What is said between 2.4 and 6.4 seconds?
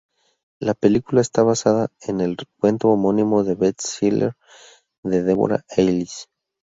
cuento homónimo best-seller de Deborah Ellis.